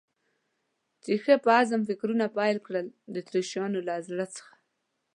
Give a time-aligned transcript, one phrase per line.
[1.05, 4.53] مې ښه په عزم فکرونه پیل کړل، د اتریشیانو له راز څخه.